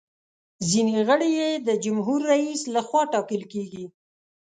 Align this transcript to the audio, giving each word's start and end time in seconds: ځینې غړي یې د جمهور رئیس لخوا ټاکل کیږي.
ځینې 0.69 0.95
غړي 1.07 1.29
یې 1.39 1.49
د 1.67 1.69
جمهور 1.83 2.19
رئیس 2.31 2.61
لخوا 2.75 3.01
ټاکل 3.13 3.41
کیږي. 3.51 3.85